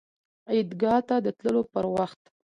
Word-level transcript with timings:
عیدګاه 0.51 0.99
ته 1.07 1.15
د 1.25 1.27
تللو 1.37 1.61
پر 1.71 1.85
وخت 1.95 2.21